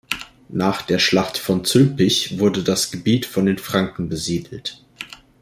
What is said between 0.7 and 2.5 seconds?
der Schlacht von Zülpich